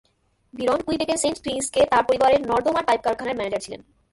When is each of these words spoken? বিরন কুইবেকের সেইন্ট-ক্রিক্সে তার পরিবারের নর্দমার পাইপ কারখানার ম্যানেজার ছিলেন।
বিরন 0.53 0.79
কুইবেকের 0.81 1.17
সেইন্ট-ক্রিক্সে 1.17 1.81
তার 1.91 2.03
পরিবারের 2.03 2.41
নর্দমার 2.47 2.87
পাইপ 2.87 3.01
কারখানার 3.01 3.35
ম্যানেজার 3.35 3.61
ছিলেন। 3.61 3.81